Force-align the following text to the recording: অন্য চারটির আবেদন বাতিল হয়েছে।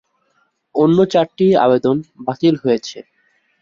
অন্য 0.75 0.97
চারটির 1.05 1.53
আবেদন 1.57 1.95
বাতিল 2.25 2.55
হয়েছে। 2.63 2.97